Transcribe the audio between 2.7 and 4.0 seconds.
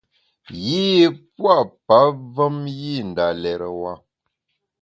yî nda lérewa.